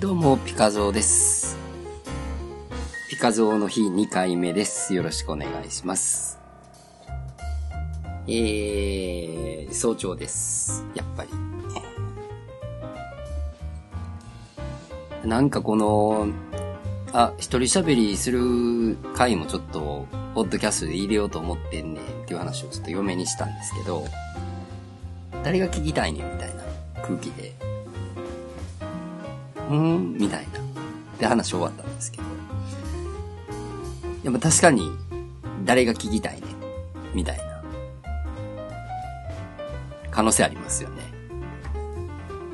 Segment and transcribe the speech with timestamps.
[0.00, 1.58] どうも、ピカゾーです。
[3.10, 4.94] ピカゾーの日2回目です。
[4.94, 6.38] よろしくお願いします。
[8.28, 10.84] えー、早朝です。
[10.94, 11.30] やっぱり。
[15.28, 16.28] なんかこの、
[17.12, 24.04] あ、一人喋りする回もちょっと、ポッドキャストで入れようと思ってんねんっていう話をちょっと嫁にしたんですけど、
[25.42, 26.62] 誰が聞きたいねんみたいな
[27.02, 27.57] 空気で。
[29.74, 30.60] ん、みたいな。
[31.18, 32.24] で話終わったんですけど。
[34.24, 34.90] でも確かに、
[35.64, 36.46] 誰が聞きたいね
[37.14, 37.44] みたいな。
[40.10, 41.02] 可能性ありますよね。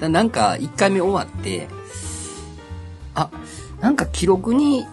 [0.01, 1.69] だなんか、一回目終わって、
[3.15, 3.31] あ、
[3.81, 4.85] なんか記録に、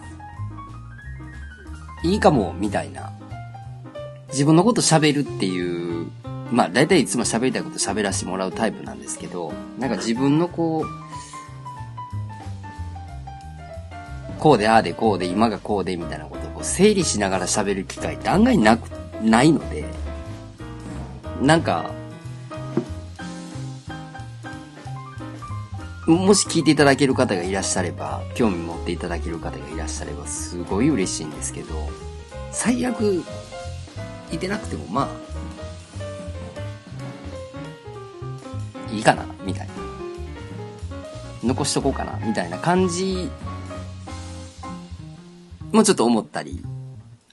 [2.04, 3.12] いいかも、みたいな。
[4.28, 6.10] 自分のこと喋るっていう、
[6.50, 11.02] まあ、だいたいいつも喋りたいこと喋らせてもらうタイプなんですけど、なんか自分のこう、
[14.42, 18.88] こうで、ああで、こうで、今がこうで、みたいなことをこう整理しながら喋る機会って案外なく、
[19.22, 19.84] ないので、
[21.40, 21.92] なんか、
[26.08, 31.88] もし聞いていただける方がいらっしゃれば、興味持っていただける方がいらっしゃれば、すごい嬉しいんですけど、
[32.50, 33.22] 最悪、
[34.32, 35.08] いてなくても、ま
[38.90, 39.72] あ、いいかな、みたいな。
[41.44, 43.30] 残しとこうかな、みたいな感じ
[45.72, 46.62] もうちょっと思ったり、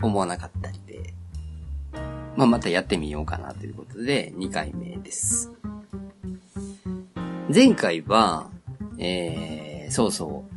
[0.01, 1.13] 思わなかったりで、
[2.37, 5.51] まあ、またやってみようかなということで、2回目です。
[7.53, 8.49] 前回は、
[8.97, 10.55] えー、そうそう、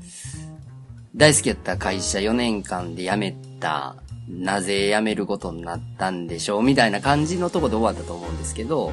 [1.17, 3.97] 大好きやった会社4年間で辞めた、
[4.29, 8.93] なぜ辞めることになったんでしょうみたいな感じのとこで終わったと思うんですけど、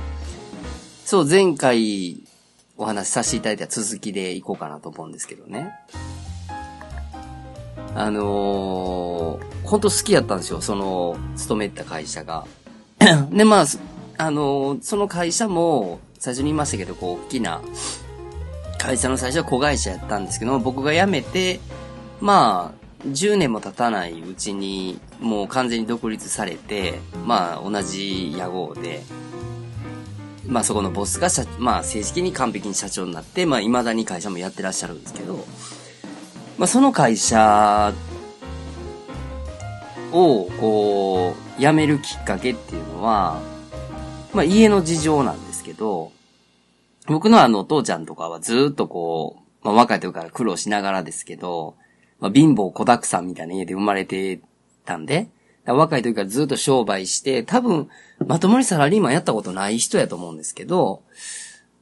[1.06, 2.24] そう、前回
[2.76, 5.76] お話しさせていただいた続きでいこうかなと思うんですけどね。
[8.00, 12.46] あのー、本当好きやったんですよ、その、勤めてた会社が。
[13.30, 13.66] で、まあ、
[14.18, 17.62] あのー、その会社も、最初に言いましたけど、こう、大きな、
[18.78, 21.60] 会社の最初は子会社やったんですけども、僕が辞めて、
[22.22, 29.04] まあ、10年も経たないうちに、もう完全に独立されて、まあ、同じ屋号で、
[30.48, 35.46] まあそこのボスが社、まあ正式に完璧に社長になって、まあ未だに会社もやってらっしゃるんですけど、
[36.60, 37.94] まあその会社
[40.12, 43.40] を、こう、辞めるきっかけっていうのは、
[44.34, 46.12] まあ家の事情なんですけど、
[47.08, 51.76] 僕のあのお父ちゃんとかはずっとこう、まあ若い時から苦労しながらですけど、
[52.20, 54.42] まあ貧乏子沢山みたいな家で生まれて
[54.84, 55.30] たんで、
[55.66, 57.88] 若い時からずっと商売して、多分、
[58.28, 61.04] まともにサラリーマンやったことない人やと思うんですけど、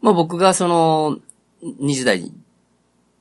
[0.02, 1.18] まあ僕がその、
[1.64, 2.32] 20代、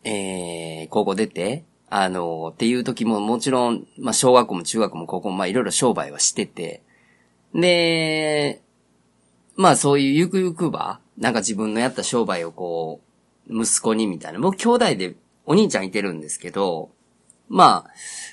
[0.09, 6.83] えー、高校出て、あの、っていう時ももちろん、まあ小学校も中学校も高校もまあいろいろ商売はしてて、
[7.55, 8.63] で、
[9.57, 13.01] まあそういうゆくゆくば、なんか自分のやった商売をこ
[13.49, 16.91] う、息子にみたいな、僕兄弟でお兄ちゃんいてるんですけど、
[17.49, 17.91] まあ、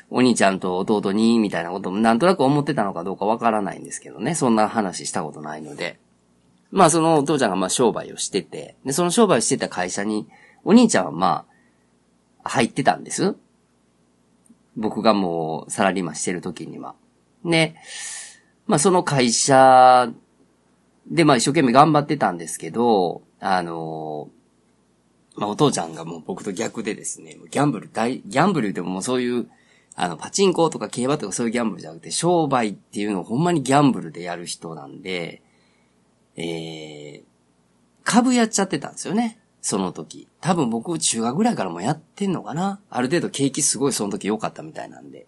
[0.10, 4.36] お兄ちゃんと弟に、みたいなこともなんとなく思ってたのかどうかわからないんですけどね。
[4.36, 6.00] そんな話したことないので。
[6.72, 10.28] まあそのお父ちゃんがまあ商売をしてて、で、その商売をしてた会社に、
[10.64, 11.53] お兄ちゃんはまあ、
[12.44, 13.36] 入ってたんです。
[14.76, 16.96] 僕がもうサラリーマンしてる時には。
[17.46, 17.76] で、
[18.68, 20.12] まあその会社
[21.08, 24.30] でまあ一生懸命頑張ってたんですけど、あの
[25.36, 29.48] まあ、お父ちゃんがもう僕と逆でですね、ギャンブル大、ギャンブルでももうそういう、
[29.96, 35.42] あの、パチンコとか競馬とかそういうギャンブルじゃなくて、商売っていうのをほんまにギャンブルでやる人なんで、
[36.36, 37.24] えー、
[38.04, 39.40] 株やっちゃってたんですよね。
[39.64, 40.28] その時。
[40.42, 45.26] 多分僕中学ぐらいからもやってんのかなある程度景気すごいその時良かったみたいなんで。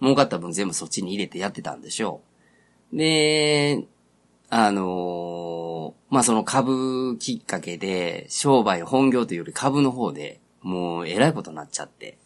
[0.00, 2.22] 儲かった分全部そっちに入れてやってたんでしょ
[2.92, 2.96] う。
[2.96, 3.84] で、
[4.48, 12.16] あのー、まあ、その株きっかけで、商売本業というより株の方で、もうえらいことになっちゃって。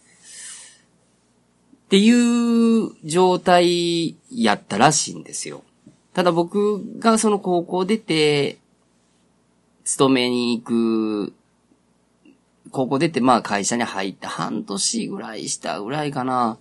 [1.87, 5.65] っていう状態やったらしいんですよ。
[6.15, 8.59] ただ僕がその高校出て、
[9.85, 11.35] 勤めに行く、
[12.71, 16.59] 高校出てまあ会社に入って半年ぐらいしたぐらいかな。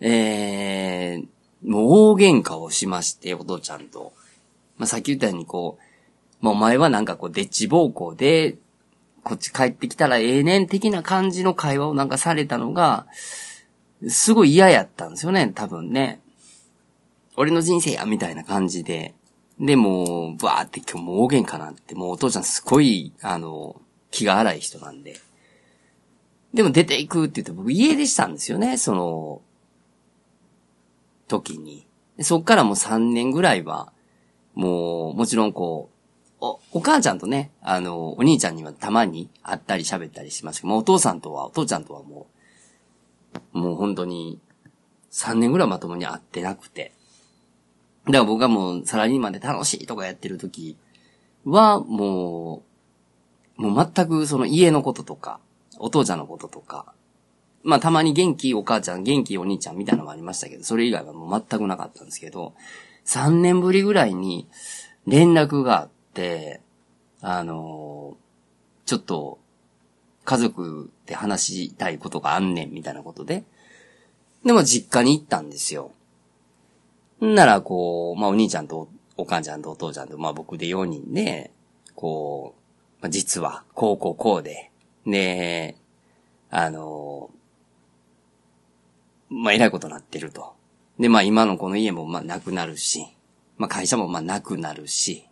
[0.00, 4.12] えー、もう大喧嘩をしまして、お父ちゃんと。
[4.76, 8.56] まあ、さっき言ったようにこう、まあ、お前はなんかこう、デッチ暴行で、
[9.22, 13.06] こっち帰ってきたらええねん的な感じの会話をなんかされたのが、
[14.08, 16.20] すごい嫌やったんですよね、多分ね。
[17.36, 19.14] 俺の人生や、みたいな感じで。
[19.60, 23.80] で、もう、バーって今日もう大喧嘩なんて、もうお父ちゃんすごい、あの、
[24.10, 25.20] 気が荒い人なんで。
[26.52, 29.42] でも出ていくって言って僕家出したんですよね、その、
[31.28, 31.86] 時に。
[32.20, 33.92] そっからもう3年ぐらいは、
[34.54, 35.90] もう、もちろんこ
[36.40, 42.26] う、お、お母ちゃんとね、あの、お兄ちゃんにはたまに会ったり喋ったりしますけど、もうお父さんとは、お父ちゃんとはも
[43.54, 44.38] う、もう本当に、
[45.10, 46.92] 3年ぐらいまともに会ってなくて。
[48.06, 50.76] だから僕がもうサラリーマンで楽しいとかやってる時
[51.44, 52.62] は、も
[53.58, 55.40] う、もう全くその家のこととか、
[55.78, 56.92] お父ちゃんのこととか、
[57.62, 62.54] まあたまに元気お母ちゃん、元気お兄ちゃんみたいなのもありましたけど、それ以外はもう全くなかったんですけど、
[63.06, 64.48] 3年ぶりぐらいに
[65.06, 66.60] 連絡があって、
[67.20, 69.38] あのー、ちょっと、
[70.24, 73.44] 家族で話したいことがあんねん、みたいなことで。
[74.44, 75.90] でも実家に行ったんですよ。
[77.24, 81.50] んなら、こう、まあお兄ちゃんとお母ちゃんとお父ちゃんと、まあ僕で4人で、
[81.94, 84.70] こう、まあ、実は、こうこうこうで、
[85.04, 85.76] ね
[86.50, 87.30] あの
[89.28, 90.54] まあ、偉いことなってると。
[90.98, 93.06] で、まあ、今のこの家も、まあ、なくなるし、
[93.58, 95.26] まあ、会社も、まあ、なくなるし、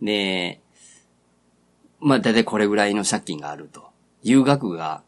[0.00, 0.60] で、
[2.00, 3.90] まあ、だいたいこれぐらいの借金があると。
[4.24, 5.02] いう額が、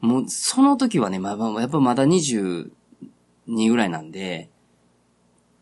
[0.00, 2.70] もう、その時はね、まあ、まあ、やっぱまだ22
[3.68, 4.48] ぐらいなんで、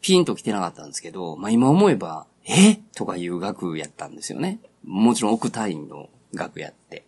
[0.01, 2.77] ピンと来てなかったんですけど、まあ、今思えば、え？
[2.95, 4.61] とかいう額やったんですよね。
[4.85, 7.05] もちろん億単位の額やって。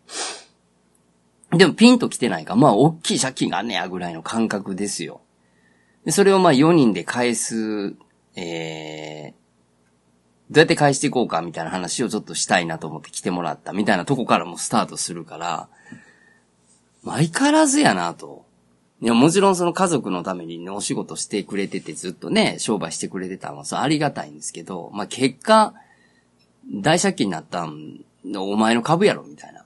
[1.52, 5.20] でもピンと来てないか、まあ、大きい借金があんねや、ぐらいの感覚ですよ。
[6.04, 7.96] で、それをまあ、4人で返す、
[8.36, 9.40] えー、
[10.50, 15.68] どうやって返していこうか、みたいな話をちょっとしたいなと思って来てもらった、みたいなとこからもスタートするから、
[17.02, 18.44] まあ相変わらずやなと。
[19.02, 25.74] いや、もちろんその家族のためにね、お仕事してくれててずっとね、商売してくれてたのは、それありがたいんですけど、まあ、結果、
[26.70, 28.04] 大借金になったん、
[28.36, 29.64] お前の株やろ、みたいな。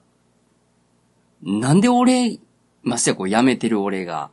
[1.42, 2.38] なんで俺、
[2.84, 4.30] ましてやこう辞めてる俺が、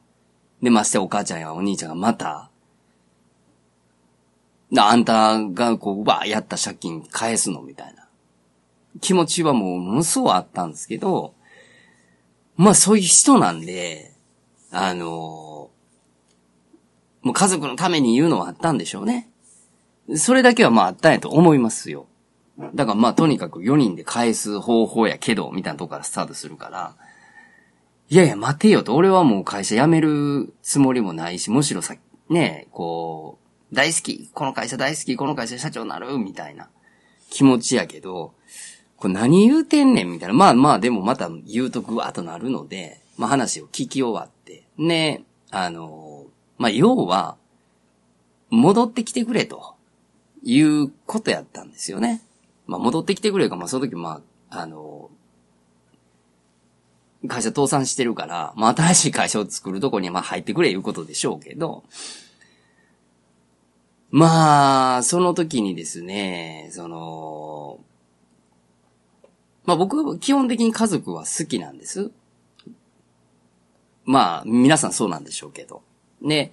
[0.62, 2.50] で、ましてやお母ちゃんやお兄ちゃんがまた、
[4.78, 8.08] あんたがこう、わーやった借金返すのみたいな。
[9.02, 11.34] 気持ちはもう、ものすごいあったんですけど、
[12.56, 14.11] まあそういう人なんで、
[14.72, 15.08] あのー、
[17.26, 19.30] もう家族のために言うのはあったんでしょうね。
[20.16, 22.08] それだけはまああったんやと思いますよ。
[22.74, 26.96] だからまあとにかく4人で返す方法やけど、みたいなとこからスタートするから、
[28.10, 31.96] いやいや待てよと、俺はもう会社辞めるつもりもないし、むしろさ、
[32.30, 33.40] ね、こ
[33.72, 36.70] う、大好き、この会社大好き、この会社社長になる、みたいな
[37.30, 38.34] 気持ちやけど、
[38.98, 40.36] これ何言うてんねんみたいな。
[40.36, 44.41] まあまあでもまた言うとぐわっとなるので、まあ話を聞き終わって、
[44.78, 46.26] ね、あの、
[46.58, 47.38] まあ要は、
[48.50, 49.76] 戻ってきてくれと
[50.44, 52.22] いうことやったんですよね。
[52.68, 55.10] まあ、戻ってきてくれか、まあ、その時、まあ、あの、
[57.28, 61.84] 会社倒産してるから、まあ、新しい会社を作るとこに、まあ、入ってくれいうことでしょうけど、
[64.10, 67.80] まあ、その時にですね、その、
[69.64, 72.12] まあ僕は、基本的に家族は好きなんです。
[74.12, 75.82] まあ、皆さんそうなんでしょうけど。
[76.22, 76.52] ね、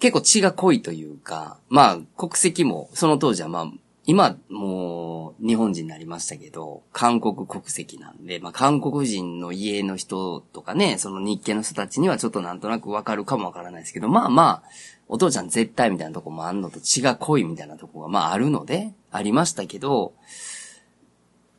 [0.00, 3.72] 結構血が濃いというか、まあ、国籍も、その当時はまあ、
[4.04, 14.68] 今、もう、日本人になりましたけど、韓国国籍なんで、まあ、韓国人の家の人とかね、その日系の人たちにはちょっとなんとなくわかるかもわからないですけど、まあまあ、
[15.06, 20.12] お父ちゃん絶対みたいなとこもあんのと血が濃いみたいなとこが、まああるので、ありましたけど、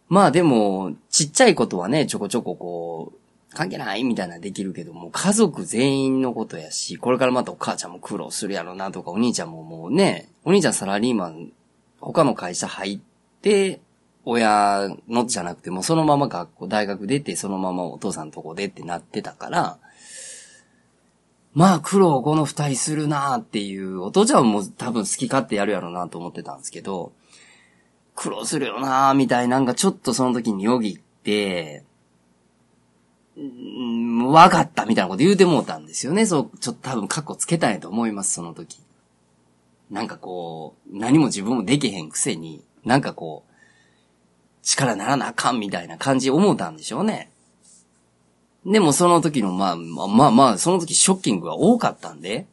[0.10, 3.19] まあでも、ちっちゃいことはね、ちょこちょここう、
[3.54, 11.52] 関係ないみたいなできるけども、家族全員のことやし、これからまたお母ちゃんも苦労するやろなとか、お兄ちゃんももうね、お兄ちゃんサラリーマン
[12.00, 13.00] 他の会社入っ
[13.42, 13.82] て、
[14.26, 19.78] 親のじゃなくてもそのまま学校、大学出てそのままお父さんのとこでってなってたから、
[21.54, 27.12] まあ苦労この二人するなーっていう、お父ちゃんも多分好き勝手やるやろうなと思ってたんですけど、
[28.16, 31.84] 苦労するよなーみたいなんかちょっとその時によぎって、
[34.32, 36.26] わかったみたいなこと言うてもうたんですよね。
[36.26, 38.80] そう、ちょっと多分カッコつけたんやと思います、その時。
[39.90, 43.54] なんかこう、何も自分もできへんくせに、なんかこう、
[44.62, 47.32] 力ならなあかんみたいな感じ思ったんでしょうね。
[48.66, 52.46] でもその時の、まあ、まあまあ、まあその時ショッキングが多かったんで、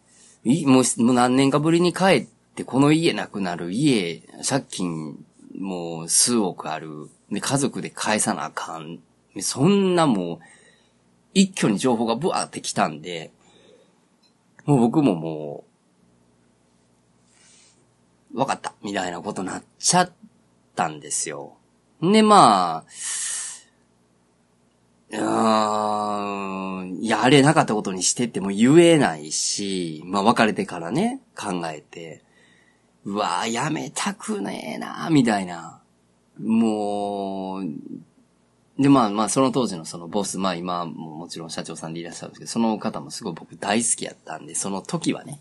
[0.45, 5.19] もうもう何年かぶりに帰って、この家なくなる、家、借金、
[5.59, 9.00] もう数億ある、で、家族で返さなあかん。
[9.40, 10.38] そんなもう、
[11.37, 13.31] 一挙に情報がブワーってきたんで、
[14.64, 15.64] もう僕もも
[18.33, 20.12] う、わかった、みたいなことになっちゃっ
[20.75, 21.59] たんですよ。
[22.00, 22.90] で、まあ、
[25.11, 32.23] うーん、やれなかったことにしてっても言えないし、まあ別れてからね、考えて、
[33.05, 35.83] うわぁ、やめたくねえなみたいな。
[36.38, 37.66] もう、
[38.78, 45.40] で、まあまあ、その当時のそのボス、まあ今ももちろん社長さんでいらっしゃるんですけど、その方もすごい僕大好きやったんで、その時はね。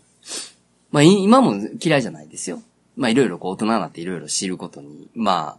[0.90, 2.60] まあ今も嫌いじゃないですよ。
[2.96, 5.58] まあいろいろこう大人になっていろいろ知ることに、ま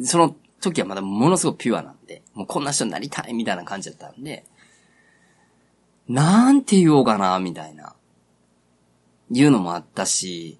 [0.00, 4.46] あ、その時はまだものすごくピュアなんで、もうこんな人になりたいみたいな感じだったんで、
[6.08, 7.94] なんて言おうかな、みたいな。
[9.30, 10.58] 言うのもあったし、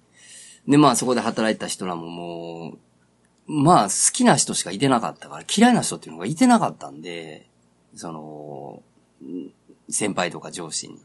[0.67, 2.77] でまあそこで働いた人らもも
[3.47, 7.47] う、まあ、好きな人しかいてなかったから、嫌いな人っていうのがいてなかったんで、
[7.95, 8.83] その、
[9.89, 10.99] 先輩とか上司に。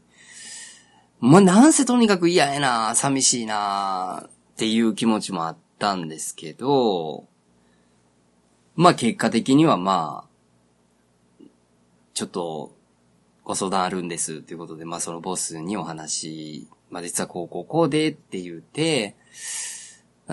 [1.19, 7.25] まあ、なんせとにかく嫌やな、寂しいな、っていう気持ちもあったんですけど、
[8.75, 11.45] まあ、結果的にはまあ、
[12.13, 12.75] ちょっと、
[13.43, 19.15] ご相談あるんですっていうことで、まあ、そのボスにお話、まあ、実はこうこうこうでって言って、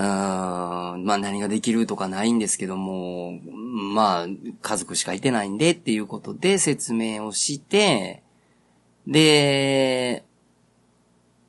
[0.02, 3.32] まあ何ができるとかないんですけども、
[3.94, 4.26] まあ
[4.62, 8.22] 家族しかいてないんでっていうことで説明をして、
[9.06, 10.24] で、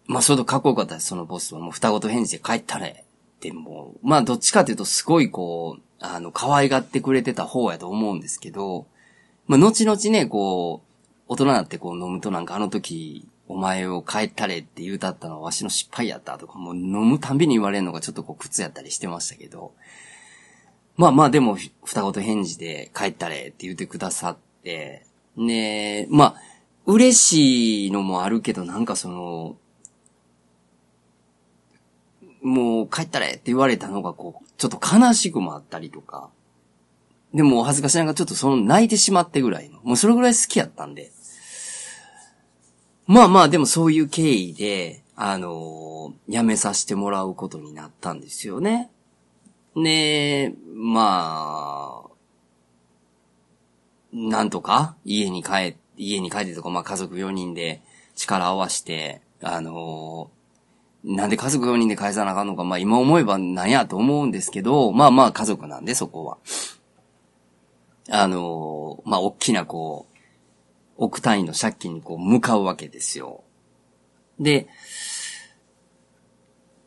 [0.07, 1.61] まあそれとかっこよかったです、そのボスは。
[1.61, 3.05] もう双子と返事で帰ったれ。
[3.39, 8.85] っても、まあどっちかっていうとすごいこう、あの、可愛がってくれてた方やと思うんですけど、
[9.47, 10.89] まあ後々ね、こう、
[11.27, 19.73] 大人になってこう飲むとなんかあの時、お前を帰ったれって言うたったのはわしの失敗やったとか、もう飲むたんびに言われるのがちょっとこう苦痛やったりしてましたけど、
[20.97, 25.03] まあまあでも、二言返事で帰ったれって言ってくださって、
[25.35, 26.35] ねまあ、
[26.85, 29.55] 嬉しいのもあるけど、なんかその、
[32.43, 36.29] もう帰ったれって言われたのがこう、ちょっと悲しくもあったりとか、
[37.33, 41.11] でも恥ずかしながらちょっとその泣いてしまってぐらいの、もうそれぐらい好きやったんで、
[43.09, 48.91] まあまあ、でもそういう経緯で、あのー、辞めさせてもらうことになったんですよね。
[49.75, 52.09] で、まあ、
[54.13, 57.81] なんとか家に帰、家に帰ってとか、まあ家族4人で
[58.13, 66.37] 力合わして、あのー、なんで家族4人で返さなあかんのか、まあ今思えばなんやと思うんですけど、まあまあ家族なんでそこは。
[68.11, 70.08] あのー、まあ大きなこう、
[70.99, 73.43] 億単位の借金にこう向かうわけですよ。
[74.39, 74.67] で、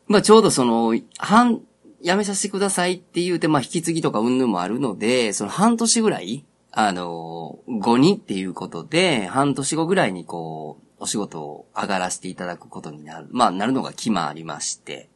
[0.07, 1.61] まあちょうどその、半、
[2.01, 15.09] やめさせてくださいって言うて、まあ引き継ぎとか云々もあるので、その半年ぐらい、あの、後にっていうことで、半年後ぐらいにこう、お仕事を上がらせていただくことになる、まあなるのが決まりまして、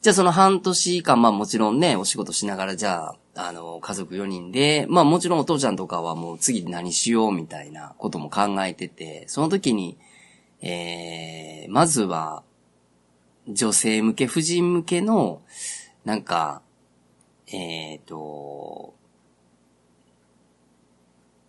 [0.00, 9.96] じゃあその半年間、まあもちろんね、お仕事しながら、じゃあ、あの、家族4人で、まあもちろんお父ちゃんとかはもう次何しようみたいなことも考えてて、その時に、
[10.60, 12.42] えー、まずは、
[13.48, 15.40] 女性向け、婦人向けの、
[16.04, 16.62] なんか、
[17.48, 18.94] えっ、ー、と、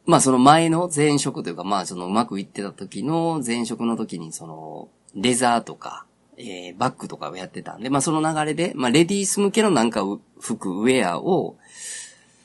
[0.06, 6.06] まあその前の前職というか、まあそのうまくいってた時の前職の時にその、レザーとか、
[6.38, 10.04] えー、バッグとかをやってたんで、まあその流れで、まあレディース向けのなんか
[10.40, 11.58] 服、ウェアを、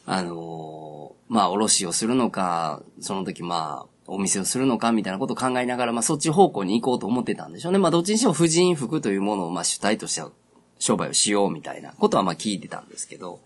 [0.06, 7.78] あのー、まあ、おろしをするのか、その時まあ、お店をするのかみたいなことを考えながら、まあ、そっち方向に行こうと思ってたんでしょうね。
[7.78, 10.30] まあ、どっちにしても婦人服というものを、まあ、主体としては
[10.78, 13.40] 商売をしようみたいなことは、まあ、聞いてたんですけど、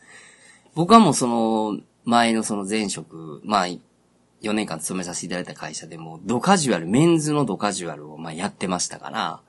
[0.74, 9.40] 僕はもうその、前のその前職、まあ、4年間勤めさせていただいた会社でも、ドカジュアル、メンズのドカジュアルを、まあ、やってましたから、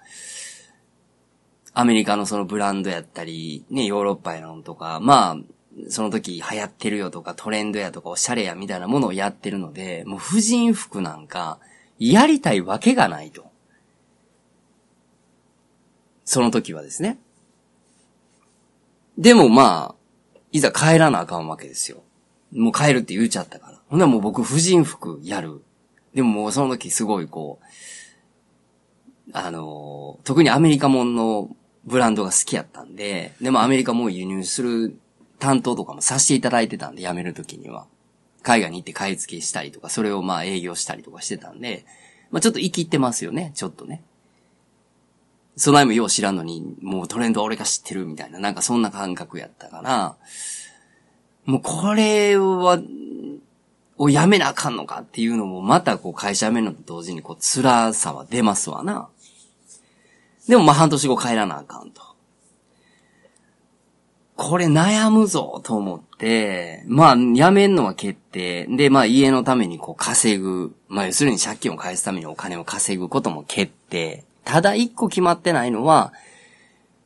[1.74, 5.38] アメリカのそのブランドやったり、ね、ヨーロッパやのとか、まあ、
[5.90, 11.60] その時流行ってるよとかトレンドやとかおしゃれやみたいなものをやってるので、もう婦人服なんか
[11.98, 13.52] やりたいわけがないと。
[16.26, 17.18] その時はですね。
[19.18, 22.04] でもまあ、いざ帰らなあかんわけですよ。
[22.52, 23.80] もう帰るって言っちゃったから。
[23.88, 25.64] ほんならもう僕婦人服やる。
[26.14, 27.66] でももうその時すごいこう、
[29.34, 34.98] あの特にアメリカもんのブランドが好きやったんで、でもアメリカも輸入する
[35.40, 37.86] 担当とかもさせていただいてたんで、辞めるときには。
[38.42, 41.86] 海外に行って買い付けしたりとか、それをまあ営業したりとかしてたんで、
[42.30, 44.04] まあちょっと生きってますよね、ちょっとね。
[45.56, 50.16] そないもよう知らんのに、もうトレンドは俺が知ってるみたいな、なんかそんな感覚やったから、
[51.46, 52.80] もうこれは、
[53.98, 59.08] をやめなあかんのかっていうのも、またこう会社辞めるのと同時にこう辛さは出ますわな。
[60.48, 62.14] でもまあ半年後帰らなあかんと。
[64.36, 68.66] これ悩むぞと思って、まあ、辞めんのは決定。
[68.66, 70.76] で、まあ、家のためにこう稼ぐ。
[70.88, 74.24] まあ、要するに借金を返すためにお金を稼ぐことも決定。
[74.44, 76.14] ただ一個決まってないのは、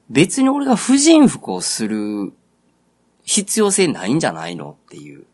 [0.10, 2.32] 別に俺が婦人服をする
[3.24, 5.25] 必要性ないんじゃないのっていう。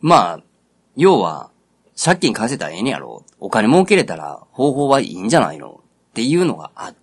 [0.00, 0.40] まあ、
[0.96, 1.50] 要は、
[2.02, 3.24] 借金返せたらええねやろ。
[3.38, 6.94] お金儲けれたら方法はいいんじゃないのっていうのがあっ、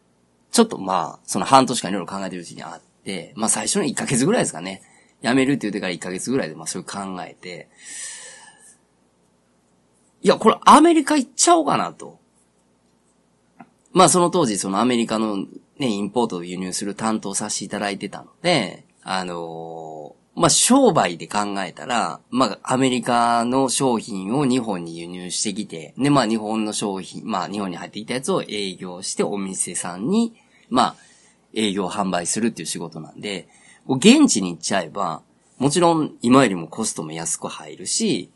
[0.52, 4.82] ちょっとまあ、その半年間いろいろ考えてるうちにあって、まあ最初の1ヶ月ぐらいですかね。
[5.22, 7.70] 辞めるって言ってから1ヶ月ぐらいでまあそれ考えて、
[10.22, 12.20] いや、これアメリカ行っちゃおうかなと。
[13.92, 15.46] まあその当時そのアメリカの
[15.80, 30.34] ね、インポートを輸入する担当させていただいてたので、あのー、まあ、商売で考えたら、まあ、アメリカの商品を日本に輸入してきて、で、まあ、日本の商品、まあ、日本に入ってきたやつを営業してお店さんに、
[30.70, 30.96] まあ、
[31.54, 33.48] 営業販売するっていう仕事なんで、
[33.88, 35.22] 現地に行っちゃえば、
[35.58, 38.32] もちろん今よりもコストも安く入るし、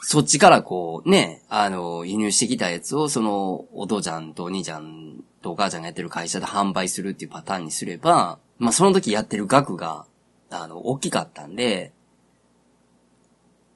[0.00, 10.06] そっちからこうね、あの、輸入してきたやつをそのお父ちゃんとお兄ちゃんとお母ちゃんがやってる会社で販売するっていうパターンにすれば、まあその時やってる額が、
[10.50, 11.92] あの、大きかったんで、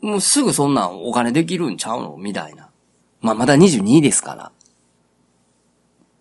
[0.01, 2.71] もうすぐそんなんお金できるんちゃうのみたいな。
[3.21, 4.53] まあまだ22ですから。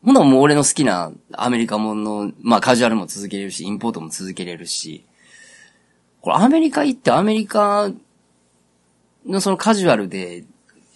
[0.05, 5.03] ほなもう俺の好きなアメリカもの、まあカジュアルも続けれるし、インポートも続けれるし、
[6.21, 7.89] これアメリカ行ってアメリカ
[9.25, 10.45] のそのカジュアルで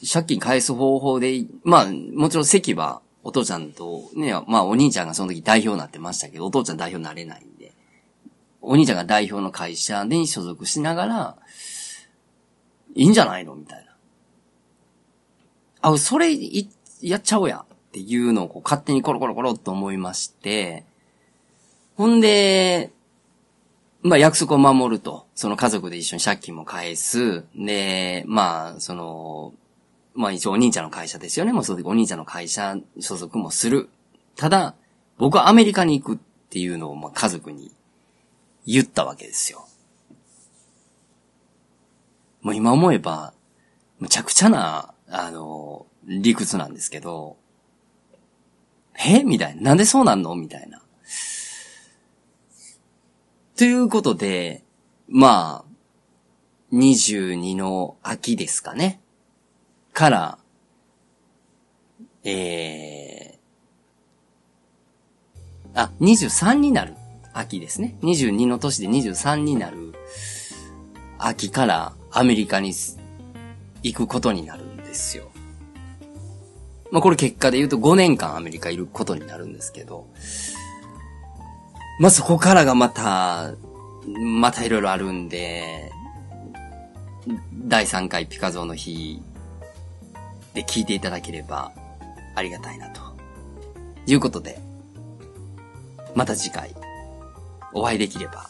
[0.08, 7.74] 借金返す方法で、まあもちろん席はお父ちゃんと、ね、まあお兄ちゃんがその時代表になってましたけど、お父ちゃん代表になれないんで、
[8.62, 11.36] お兄ちゃんが代表の会社に所属しながら、
[12.94, 13.92] いいんじゃないのみたいな。
[15.82, 16.70] あ、それい、
[17.02, 17.66] やっちゃおうや。
[17.90, 20.86] っていうのをこう勝手にコロコロコロと思いまして、
[21.96, 22.92] ほんで、
[24.04, 25.26] まあ約束を守ると。
[25.36, 27.44] その家族で一緒に借金も返す。
[27.56, 29.54] で、まあ、その、
[30.14, 31.52] まあ一応お兄ちゃんの会社ですよね。
[31.52, 33.90] もうその時お兄ちゃんの会社所属もする。
[34.36, 34.76] ただ、
[35.18, 37.72] 僕はアメリカに行くっていうのをまあ家族に
[38.66, 39.68] 言ったわけですよ。
[42.42, 43.34] もう今思えば、
[44.00, 47.36] むちゃくちゃな、あの、理屈なんですけど、
[49.06, 49.24] え？
[49.24, 49.62] みたいな。
[49.62, 50.36] なんでそうなんの？
[50.36, 50.82] みたいな。
[53.56, 54.64] ということで、
[55.10, 55.70] まあ、
[56.74, 59.02] 22の秋ですかね。
[59.92, 60.38] から、
[62.24, 66.96] えー、あ、23になる
[67.34, 67.98] 秋ですね。
[68.02, 69.94] 22の年で23になる
[71.18, 72.74] 秋からアメリカに
[73.84, 75.29] 行くことになるんですよ。
[76.92, 80.08] まあこれ結果で言うと5年間アメリカいることになるんですけど、
[82.00, 83.54] まあそこからがまた、
[84.40, 85.92] またいろいろあるんで、
[87.54, 89.22] 第3回ピカゾーの日
[90.54, 91.72] で聞いていただければ
[92.36, 93.10] ありがたいなと。
[94.06, 94.60] いうことで、
[96.16, 96.74] また次回
[97.74, 98.50] お会いできれば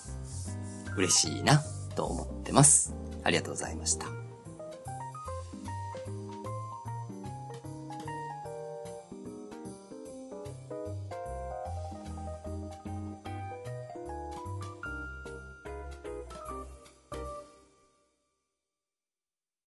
[0.95, 1.61] 嬉しいな
[1.95, 2.93] と思ってます。
[3.23, 4.18] ありがとうございました。